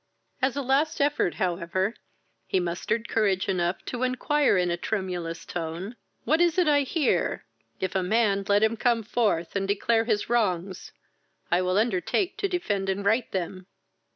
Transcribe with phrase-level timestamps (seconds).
[0.41, 1.93] As a last effort, however,
[2.47, 7.45] he mustered courage enough to inquire in a tremulous tone, "What is it I hear?
[7.79, 10.91] If a man, let him come forth, and declare his wrongs;
[11.51, 13.67] I will undertake to defend and right them."